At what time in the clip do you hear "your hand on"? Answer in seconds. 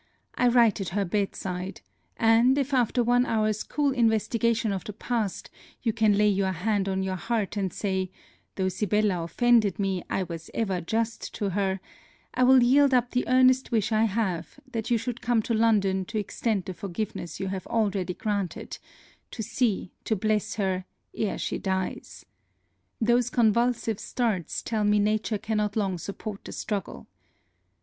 6.27-7.03